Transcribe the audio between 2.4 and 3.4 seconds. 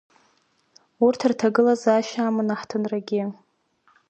аҳҭынрагьы.